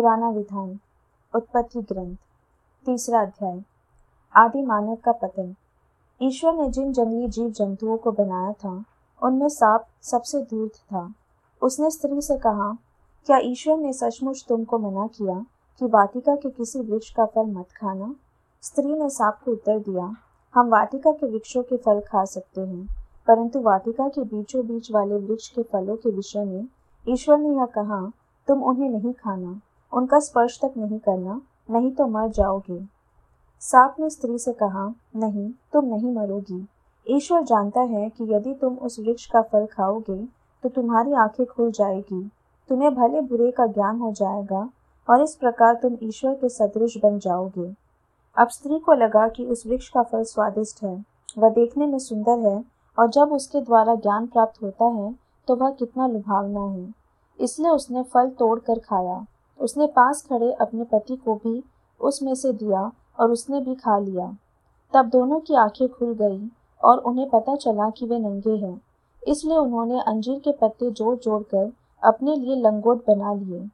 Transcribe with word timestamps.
पुराना 0.00 0.28
विधान, 0.30 0.78
उत्पत्ति 1.34 1.80
ग्रंथ, 1.80 2.16
तीसरा 2.86 3.20
अध्याय, 3.20 3.62
आदि 4.36 4.62
मानव 4.62 4.94
का 4.94 5.12
पतन। 5.12 5.54
ईश्वर 6.22 6.52
ने 6.52 6.68
जिन 6.70 6.92
जंगली 6.92 7.28
जीव 7.28 7.50
जंतुओं 7.50 7.96
को 7.96 8.12
बनाया 8.12 8.52
था, 8.52 8.84
उनमें 9.22 9.48
सांप 9.48 9.84
सबसे 10.02 10.42
दूर 10.42 10.68
था। 10.68 11.14
उसने 11.62 11.90
स्त्री 11.90 12.20
से 12.20 12.38
कहा, 12.38 12.78
क्या 13.26 13.38
ईश्वर 13.38 13.76
ने 13.76 13.92
सचमुच 13.92 14.44
तुमको 14.48 14.78
मना 14.78 15.06
किया 15.06 15.46
कि 15.78 15.86
वाटिका 15.86 16.36
के 16.36 16.50
किसी 16.50 16.80
वृक्ष 16.80 17.10
का 17.10 17.26
फल 17.26 17.46
मत 17.46 17.68
खाना 17.76 18.14
स्त्री 18.62 18.94
ने 18.94 19.10
सांप 19.10 19.38
को 19.44 19.52
उत्तर 19.52 19.78
दिया, 19.78 20.16
हम 20.54 20.68
वाटिका 20.68 21.12
के 21.12 21.26
वृक्षों 21.26 21.62
के 21.62 21.76
फल 21.76 22.00
खा 22.00 22.24
सकते 22.24 22.60
हैं, 22.60 22.86
परंतु 23.26 23.60
वाटिका 23.60 24.08
के 24.08 24.24
बीचों 24.24 24.66
बीच 24.66 24.92
वाले 24.92 25.14
वृक्ष 25.14 25.48
के 25.48 25.62
फलों 25.62 25.96
के 25.96 26.10
विषय 26.10 26.44
में 26.44 26.68
ईश्वर 27.08 27.38
ने 27.38 27.56
यह 27.56 27.66
कहा, 27.66 28.12
तुम 28.48 28.62
उन्हें 28.62 28.90
नहीं 28.90 29.12
खाना। 29.12 29.60
उनका 29.92 30.18
स्पर्श 30.20 30.58
तक 30.62 30.72
नहीं 30.76 30.98
करना, 30.98 31.40
नहीं 31.70 31.90
तो 31.92 32.06
मर 32.06 32.28
जाओगे। 32.28 32.80
सांप 33.62 33.96
ने 34.00 34.10
स्त्री 34.10 34.38
से 34.38 34.52
कहा, 34.52 34.86
नहीं, 35.16 35.50
तुम 35.72 35.84
नहीं 35.84 36.14
मरोगी। 36.14 36.66
ईश्वर 37.06 37.42
जानता 37.42 37.80
है 37.80 38.08
कि 38.08 38.32
यदि 38.34 38.54
तुम 38.54 38.74
उस 38.74 38.98
वृक्ष 39.00 39.26
का 39.26 39.42
फल 39.42 39.66
खाओगे 39.66 40.24
तो 40.62 40.68
तुम्हारी 40.68 41.12
आँखें 41.12 41.46
खुल 41.46 41.70
जाएगी। 41.70 42.30
तुम्हें 42.70 42.94
भले 42.94 43.20
बुरे 43.20 43.50
का 43.50 43.66
ज्ञान 43.66 43.98
हो 43.98 44.12
जाएगा, 44.12 44.68
और 45.08 45.22
इस 45.22 45.34
प्रकार 45.34 45.74
तुम 45.74 45.96
ईश्वर 46.02 46.34
के 46.34 46.48
सदृश 46.48 46.96
बन 47.02 47.18
जाओगे। 47.18 47.74
अब 48.36 48.48
स्त्री 48.48 48.78
को 48.78 48.92
लगा 48.92 49.28
कि 49.28 49.46
उस 49.46 49.66
वृक्ष 49.66 49.88
का 49.88 50.02
फल 50.02 50.22
स्वादिष्ट 50.24 50.82
है। 50.82 51.04
वह 51.38 51.50
देखने 51.50 51.86
में 51.86 51.98
सुंदर 51.98 52.38
है, 52.38 52.64
और 52.98 53.08
जब 53.08 53.32
उसके 53.32 53.60
द्वारा 53.60 53.94
ज्ञान 53.94 54.26
प्राप्त 54.26 54.62
होता 54.62 54.84
है 54.84 55.14
तो 55.48 55.56
वह 55.56 55.70
कितना 55.70 56.06
लुभावना 56.06 56.60
है। 56.60 56.92
इसलिए 57.40 57.70
उसने 57.70 58.02
फल 58.02 58.30
तोड़कर 58.30 58.78
खाया। 58.78 59.24
उसने 59.60 59.86
पास 59.86 60.22
खड़े 60.30 60.52
अपने 60.52 60.84
पति 60.84 61.16
को 61.16 61.34
भी 61.34 61.62
उसमें 62.00 62.34
से 62.34 62.52
दिया 62.52 62.90
और 63.20 63.30
उसने 63.30 63.60
भी 63.60 63.74
खा 63.74 63.98
लिया। 63.98 64.36
तब 64.94 65.08
दोनों 65.08 65.40
की 65.40 65.54
आँखें 65.54 65.88
खुल 65.88 66.14
गईं 66.14 66.48
और 66.82 66.98
उन्हें 66.98 67.28
पता 67.30 67.56
चला 67.56 67.90
कि 67.90 68.06
वे 68.06 68.18
नंगे 68.18 68.56
हैं। 68.56 68.80
इसलिए 69.28 69.56
उन्होंने 69.56 70.00
अंजीर 70.00 70.38
के 70.38 70.52
पत्ते 70.52 70.90
जोड़ 70.90 71.16
जोड़ 71.18 71.42
कर 71.42 71.72
अपने 72.02 72.36
लिए 72.36 72.56
लंगोट 72.56 73.04
बना 73.06 73.32
लिए। 73.34 73.68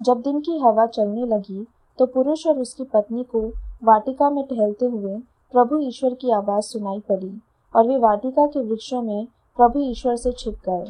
जब 0.00 0.20
दिन 0.20 0.40
की 0.40 0.58
हवा 0.58 0.86
चलने 0.86 1.26
लगी 1.26 1.66
तो 1.98 2.06
पुरुष 2.06 2.46
और 2.46 2.58
उसकी 2.58 2.84
पत्नी 2.84 3.22
को 3.24 3.40
वाटिका 3.84 4.30
में 4.30 4.44
टहलते 4.44 4.86
हुए 4.86 5.16
प्रभु 5.52 5.78
ईश्वर 5.78 6.14
की 6.14 6.30
आवाज़ 6.30 6.64
सुनाई 6.64 7.00
पड़ी 7.00 7.32
और 7.74 7.88
वे 7.88 7.96
वाटिका 7.96 8.46
के 8.46 8.60
वृक्षों 8.60 9.02
में 9.02 9.26
प्रभु 9.56 9.80
ईश्वर 9.80 10.16
से 10.16 10.32
छिप 10.32 10.54
गए। 10.68 10.84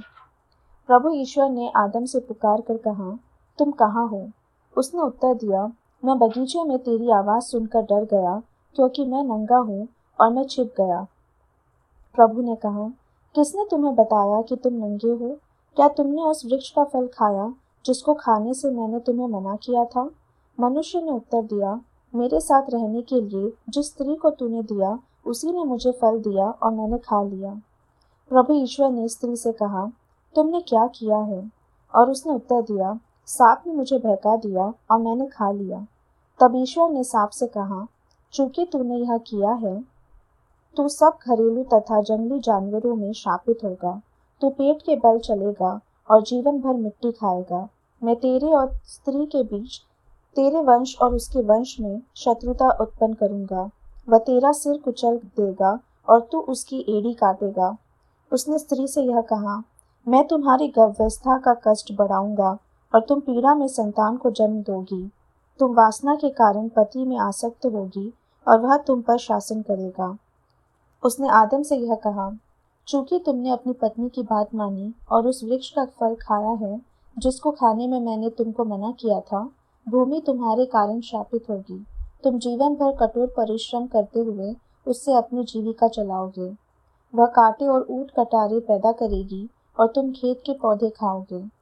प्रभु 0.89 1.11
ईश्वर 1.12 1.48
ने 1.51 1.71
आदम 1.77 2.05
से 2.05 2.21
पुकार 2.21 2.61
कर 2.61 2.77
कहा, 2.77 3.19
तुम 3.59 3.71
कहाँ 3.71 4.06
हो? 4.09 4.28
उसने 4.77 5.01
उत्तर 5.01 5.35
दिया, 5.35 5.73
मैं 6.05 6.19
बगीचे 6.19 6.65
में 6.65 6.79
तेरी 6.79 7.11
आवाज़ 7.11 7.45
सुनकर 7.45 7.83
डर 7.83 8.05
गया, 8.05 8.43
क्योंकि 8.75 9.05
मैं 9.05 9.25
नंगा 9.25 9.59
हूँ 9.59 9.89
और 10.21 10.33
मैं 10.33 10.45
छिप 10.45 10.75
गया। 10.81 11.07
प्रभु 12.15 12.43
ने 12.43 12.57
कहा, 12.57 12.89
किसने 13.35 13.67
तुम्हें 13.71 13.95
बताया 13.95 14.43
कि 14.43 14.57
तुम 14.57 14.75
नंगे 14.75 15.11
हो? 15.11 15.39
क्या 15.77 15.89
तुमने 15.89 16.23
उस 16.23 16.47
वृक्ष 16.47 16.71
का 16.71 16.85
फल 16.85 17.07
खाया, 17.07 17.55
जिसको 17.87 18.15
खाने 18.15 18.55
से 18.55 18.71
मैंने 18.71 19.01
तुम्हें 19.01 19.29
मना 19.29 19.57
किया 19.57 19.85
था? 19.85 20.11
मनुष्य 20.61 21.01
ने 21.01 21.11
उत्तर 21.11 21.43
दिया, 21.43 21.81
मेरे 22.15 22.41
साथ 22.41 22.62
रहने 22.71 23.03
के 23.03 23.21
लिए 23.21 23.53
जिस 23.69 23.87
स्त्री 23.87 24.15
को 24.15 24.31
तूने 24.31 24.62
दिया, 24.62 24.99
उसी 25.27 25.53
ने 25.53 25.65
मुझे 25.65 25.93
फल 25.93 26.21
दिया 26.21 26.51
और 26.51 26.71
मैंने 26.71 26.99
खा 26.99 27.23
लिया। 27.23 27.61
प्रभु 28.29 28.53
ईश्वर 28.53 28.91
ने 28.91 29.09
स्त्री 29.09 29.37
से 29.37 29.53
कहा, 29.53 29.93
तुमने 30.34 30.61
क्या 30.61 30.87
किया 30.87 31.17
है? 31.17 31.51
और 31.95 32.11
उसने 32.11 32.34
उत्तर 32.34 32.62
दिया 32.62 33.01
सांप 33.29 33.63
ने 33.67 33.73
मुझे 33.73 33.99
बहका 33.99 34.37
दिया 34.37 34.63
और 34.91 34.99
मैंने 34.99 35.27
खा 35.27 35.51
लिया। 35.51 35.87
तब 36.41 36.53
ईश्वर 36.57 36.91
ने 36.91 37.05
सांप 37.05 37.31
से 37.31 37.47
कहा, 37.47 37.87
चूँकि 38.33 38.65
तूने 38.65 38.97
यह 38.97 39.19
किया 39.19 39.53
है, 39.53 39.81
तू 40.77 40.89
सब 40.89 41.19
घरेलू 41.27 41.62
तथा 41.65 42.00
जंगली 42.00 42.39
जानवरों 42.39 42.94
में 42.97 43.12
शापित 43.12 43.59
होगा। 43.65 44.00
तू 44.43 44.50
पेट 44.50 44.83
के 44.83 44.97
बल 44.97 45.19
चलेगा 45.19 45.81
और 46.11 46.22
जीवन 46.22 46.61
भर 46.61 46.75
मिट्टी 46.75 47.12
खाएगा। 47.12 47.69
मैं 48.03 48.17
तेरे 48.17 48.47
और 48.47 48.72
स्त्री 48.87 49.27
के 49.27 49.43
बीच, 49.43 49.78
तेरे 50.37 50.61
वंश 50.61 50.97
और 51.03 51.15
उसके 51.15 51.43
वंश 51.43 51.77
में 51.81 52.00
शत्रुता 52.17 52.71
उत्पन्न 52.71 53.15
करूँगा। 53.15 53.71
वह 54.09 54.19
तेरा 54.19 54.53
सिर 54.53 54.78
कुचल 54.78 55.17
देगा 55.37 55.78
और 56.09 56.21
तू 56.33 56.41
उसकी 56.41 56.81
एड़ी 56.89 57.15
काटेगा। 57.15 57.77
उसने 58.33 58.59
स्त्री 58.59 58.87
से 58.87 59.03
यह 59.03 59.21
कहा, 59.21 59.62
मैं 60.06 60.27
तुम्हारी 60.28 60.69
गव्यवस्था 60.69 61.39
का 61.39 61.55
कष्ट 61.67 61.93
बढ़ाऊँगा 61.93 62.59
और 62.95 63.01
तुम 63.01 63.21
पीड़ा 63.21 63.55
में 63.55 63.69
संतान 63.69 64.17
को 64.17 64.31
जन्म 64.31 64.62
दोगी। 64.62 65.11
तुम 65.61 65.75
वासना 65.75 66.15
के 66.15 66.31
कारण 66.31 66.69
पति 66.69 67.05
में 67.05 67.19
आसक्त 67.19 67.67
होगी 67.67 68.12
और 68.47 68.61
वह 68.61 68.77
तुम 68.77 69.03
पर 69.03 69.19
शासन 69.19 69.62
करेगा। 69.62 70.17
उसने 71.03 71.29
आदम 71.29 71.62
से 71.62 71.77
यह 71.77 71.95
कहा, 71.95 72.31
चूँकि 72.89 73.19
तुमने 73.19 73.50
अपनी 73.50 73.73
पत्नी 73.73 74.09
की 74.09 74.23
बात 74.23 74.55
मानी 74.55 74.95
और 75.11 75.27
उस 75.27 75.45
वृक्ष 75.45 75.71
का 75.71 75.84
फल 75.84 76.15
खाया 76.15 76.50
है, 76.50 76.81
जिसको 77.17 77.50
खाने 77.50 77.87
में 77.87 78.00
मैंने 78.00 78.31
तुमको 78.31 78.65
मना 78.65 78.91
किया 78.91 79.21
था, 79.21 79.49
भूमि 79.87 80.23
तुम्हारे 80.27 80.67
कारण 80.67 81.00
शापित 81.00 81.50
होगी। 81.50 81.87
तुम 82.25 82.39
जीवन 82.39 82.75
भर 82.75 82.97
कठोर 82.97 83.27
परिश्रम 83.27 83.87
करते 83.87 84.21
हुए 84.21 84.55
उससे 84.87 85.12
अपनी 85.12 85.45
जीविका 85.45 85.89
चलाओगे। 85.89 86.50
वह 87.15 87.27
कांटे 87.27 87.67
और 87.67 87.87
ऊट 87.91 88.11
कटारे 88.11 88.61
पैदा 88.61 88.93
करेगी 88.93 89.49
और 89.81 89.87
तुम 89.87 90.11
खेत 90.12 90.43
के 90.47 90.53
पौधे 90.53 90.91
खाओगे। 90.91 91.59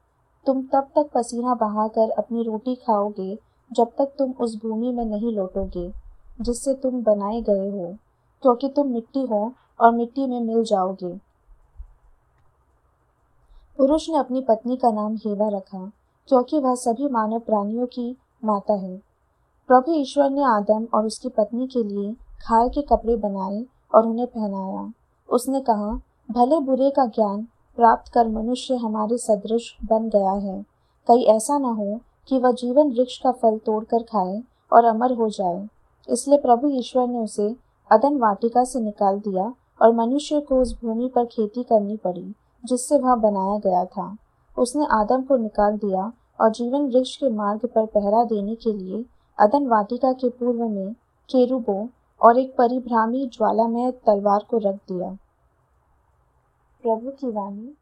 तुम 0.48 0.62
तब 0.62 0.88
तक 0.97 1.10
पसीना 1.14 1.54
बहाकर 1.54 2.10
अपनी 2.10 2.42
रोटी 2.42 2.75
खाओगे, 2.75 3.38
जब 3.72 3.88
तक 3.98 4.12
तुम 4.19 4.31
उस 4.31 4.56
भूमि 4.56 4.92
में 4.92 5.04
नहीं 5.04 5.36
लौटोगे, 5.36 5.92
जिससे 6.41 6.75
तुम 6.75 7.03
बनाए 7.03 7.41
गए 7.41 7.70
हो, 7.70 7.97
क्योंकि 8.42 8.69
तुम 8.69 8.87
मिट्टी 8.87 9.22
हो 9.22 9.53
और 9.81 9.92
मिट्टी 9.92 10.26
में 10.26 10.41
मिल 10.41 10.64
जाओगे। 10.64 11.20
पुरुष 13.76 14.10
ने 14.10 14.19
अपनी 14.19 14.41
पत्नी 14.41 14.76
का 14.76 14.91
नाम 14.91 15.16
हेवा 15.16 15.48
रखा, 15.48 15.92
क्योंकि 16.28 16.58
वह 16.58 16.75
सभी 16.75 17.08
मानव 17.08 17.38
प्राणियों 17.38 17.87
की 17.87 18.16
माता 18.44 18.75
है। 18.75 18.97
प्रभु 19.69 19.92
ईश्वर 19.92 20.31
ने 20.31 20.42
आदम 20.42 20.88
और 20.94 21.06
उसकी 21.06 21.28
पत्नी 21.28 21.66
के 21.66 21.84
लिए 21.84 22.12
खाल 22.12 22.69
के 22.69 22.82
कपड़े 22.82 23.16
बनाए 23.16 23.64
और 23.94 24.06
उन्हें 24.06 24.26
पहनाया। 24.26 24.92
उसने 25.28 25.60
कहा, 25.60 26.00
भले 26.31 26.60
बुरे 26.60 26.91
का 26.91 27.06
ज्ञान 27.06 27.48
प्राप्त 27.78 28.12
कर 28.12 28.28
मनुष्य 28.28 28.75
हमारे 28.75 29.16
सदृश 29.19 29.77
बन 29.84 30.09
गया 30.09 30.31
है। 30.31 30.62
कहीं 31.09 31.27
ऐसा 31.27 31.59
न 31.59 31.65
हो 31.65 32.00
कि 32.28 32.39
वह 32.39 32.53
जीवन 32.53 32.91
वृक्ष 32.91 33.19
का 33.19 33.33
फल 33.33 33.59
तोड़कर 33.59 34.03
खाए 34.03 34.43
और 34.72 34.84
अमर 34.84 35.12
हो 35.12 35.28
जाए। 35.28 35.69
इसलिए 36.09 36.38
प्रभु 36.38 36.69
ईश्वर 36.69 37.06
ने 37.09 37.19
उसे 37.19 37.47
अदन 37.91 38.17
वाटिका 38.17 38.65
से 38.65 38.81
निकाल 38.81 39.19
दिया 39.19 39.53
और 39.83 39.93
मनुष्य 39.93 40.41
को 40.41 40.61
उस 40.61 40.75
भूमि 40.83 41.11
पर 41.15 41.25
खेती 41.25 41.62
करनी 41.62 41.97
पड़ी, 41.97 42.34
जिससे 42.65 42.99
वह 42.99 43.15
बनाया 43.15 43.59
गया 43.59 43.84
था। 43.84 44.17
उसने 44.56 44.87
आदम 44.91 45.22
को 45.22 45.37
निकाल 45.37 45.77
दिया 45.77 46.12
और 46.41 46.50
जीवन 46.50 46.88
वृक्ष 46.88 47.17
के 47.17 47.31
मार्ग 47.31 47.67
पर 47.67 47.87
पहरा 47.87 48.25
देने 48.25 48.55
के 48.55 48.72
लिए 48.72 49.05
अदन 49.38 49.67
वाटिका 49.67 50.12
के 50.12 50.28
पूर्व 50.28 50.69
में 50.69 50.93
केरुबों 51.31 51.87
और 52.21 52.38
एक 52.38 52.55
परिभ्रामी 52.56 53.27
ज्वालामय 53.27 53.91
तलवार 54.06 54.44
को 54.50 54.59
रख 54.59 54.75
दिया। 54.75 55.17
प्रभु 56.83 57.11
की 57.11 57.31
वाणी। 57.31 57.77